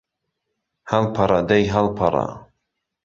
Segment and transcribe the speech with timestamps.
[0.91, 2.27] ههڵپهڕه دهی ههڵپهڕه